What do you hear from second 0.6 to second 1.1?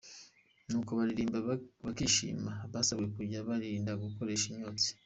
Nubwo